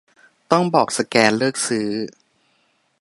[0.03, 0.07] บอก
[0.51, 0.65] ต้อง
[0.97, 1.89] สแกน เลิกซื้อ